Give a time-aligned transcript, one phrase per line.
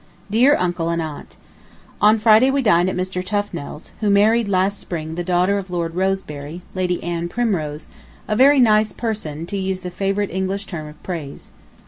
[0.31, 1.35] DEAR UNCLE AND AUNT:
[2.01, 3.23] On Friday we dined at Mr.
[3.23, 7.87] Tufnell's, who married last spring the daughter of Lord Rosebery, Lady Anne Primrose,
[8.27, 11.51] a very "nice person," to use the favorite English term of praise.